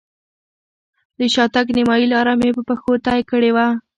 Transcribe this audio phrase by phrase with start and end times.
[1.19, 3.67] د شاتګ نیمایي لاره مې په پښو طی کړې وه.